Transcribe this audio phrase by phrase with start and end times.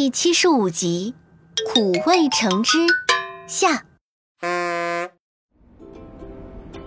[0.00, 1.12] 第七十五集，
[1.74, 2.86] 苦味橙汁
[3.48, 3.82] 下。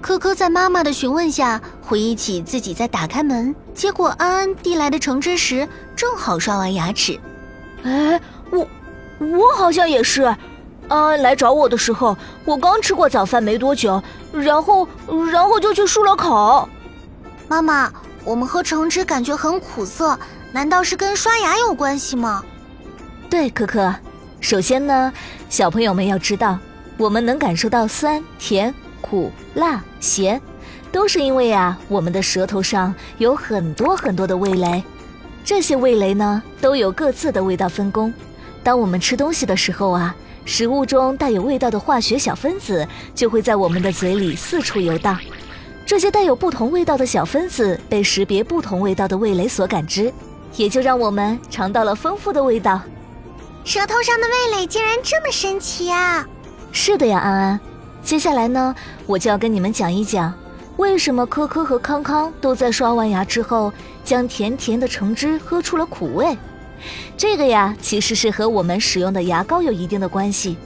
[0.00, 7.20] 科科在妈妈的询问下，回忆起自己在打开门，接过安安递来的橙汁时，正好刷完牙齿。
[7.82, 8.18] 哎，
[8.50, 8.66] 我
[9.18, 10.22] 我好像也是。
[10.88, 12.16] 安安来找我的时候，
[12.46, 14.02] 我刚吃过早饭没多久，
[14.32, 14.88] 然后
[15.30, 16.66] 然后就去漱了口。
[17.48, 17.92] 妈妈，
[18.24, 20.18] 我们喝橙汁感觉很苦涩，
[20.52, 22.42] 难道是跟刷牙有关系吗？
[23.34, 23.92] 对，可可。
[24.40, 25.12] 首先呢，
[25.50, 26.56] 小朋友们要知道，
[26.96, 30.40] 我们能感受到酸、甜、苦、辣、咸，
[30.92, 34.80] 都是因为啊，我们的舌头上有很多很多的味蕾。
[35.44, 38.14] 这些味蕾呢，都有各自的味道分工。
[38.62, 40.14] 当我们吃东西的时候啊。
[40.46, 45.18] 食物中带有味道的化学小分子就会在我们的嘴里四处游荡，
[45.86, 50.12] 这些带有不同味道的小分子被识别不同味道的味蕾所感知，
[50.54, 52.80] 也就让我们尝到了丰富的味道。
[53.64, 56.26] 舌头上的味蕾竟然这么神奇啊！
[56.70, 57.60] 是的呀，安安。
[58.02, 58.74] 接下来呢，
[59.06, 60.34] 我就要跟你们讲一讲，
[60.76, 63.72] 为什么科科和康康都在刷完牙之后
[64.04, 66.36] 将甜甜的橙汁喝出了苦味。
[67.16, 70.58] 这个呀，其实是和我们使用的牙膏有一定的关系。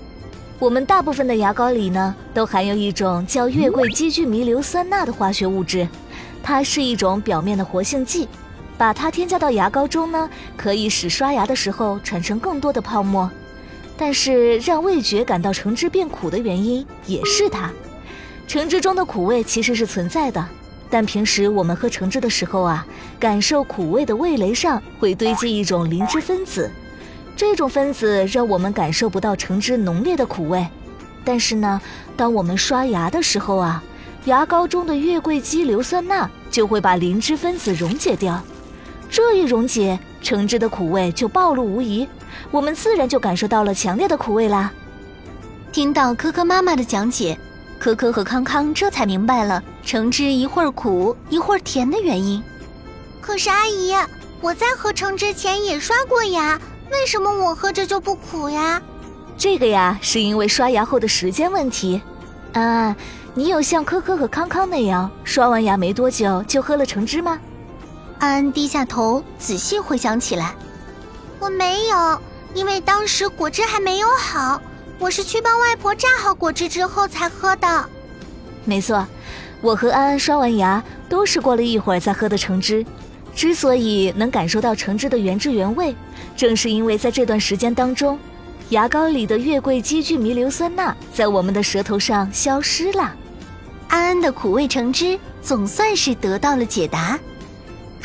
[0.59, 5.89] 我们大部分的牙膏里呢，都含有一种叫月桂基聚醚硫酸钠的化学物质，
[6.43, 8.29] 它是一种表面的活性剂。
[8.79, 13.31] 把它添加到牙膏中呢，可以使刷牙的时候产生更多的泡沫。
[13.97, 17.71] 但是让味觉感到橙汁变苦的原因也是它。
[18.47, 20.49] 橙汁中的苦味其实是存在的。
[20.89, 22.87] 但平时我们喝橙汁的时候啊，
[23.19, 26.71] 感受苦味的味蕾上会堆积一种磷脂分子，
[27.37, 30.67] 这种分子让我们感受不到橙汁浓烈的苦味。
[31.25, 31.79] 但是呢，
[32.17, 33.83] 当我们刷牙的时候啊，
[34.25, 38.43] 牙膏中的月桂基硫酸钠就会把磷脂分子溶解掉，
[39.11, 42.07] 这一溶解，橙汁的苦味就暴露无遗，
[42.51, 44.73] 我们自然就感受到了强烈的苦味啦。
[45.73, 47.39] 听到科科妈妈的讲解。
[47.79, 52.43] 可可和康康这才明白了橙汁一会儿苦一会儿甜的原因。
[53.21, 53.95] 可是阿姨，
[54.41, 56.61] 我在喝橙汁前也刷过牙，
[56.91, 58.83] 为什么我喝着就不苦呀？
[59.37, 62.03] 这个呀，是因为刷牙后的时间问题。
[62.53, 62.97] 安安，
[63.33, 67.39] 你有像可可和康康那样刷完牙没多久就喝了橙汁吗？
[68.19, 70.55] 安安低下头仔细回想起来，
[71.39, 72.21] 我没有，
[72.53, 74.61] 因为当时果汁还没有好。
[74.99, 77.89] 我是去帮外婆榨好果汁之后才喝的。
[78.65, 79.07] 没错，
[79.61, 82.85] 我和安安刷完牙都是过了一会儿才喝的橙汁。
[83.37, 85.95] 之所以能感受到橙汁的原汁原味，
[86.37, 88.19] 正是因为在这段时间当中，
[88.71, 93.15] 牙膏里的月桂基聚醚硫酸钠在我们的舌头上消失了。
[93.87, 97.17] 安安的苦味橙汁总算是得到了解答。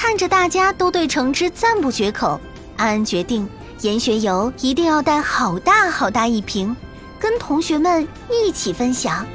[0.06, 2.38] 看着大家都对橙汁赞不绝口，
[2.76, 3.48] 安安决定。
[3.80, 6.76] 研学游一定要带好大好大一瓶，
[7.18, 9.26] 跟同学们一起分享。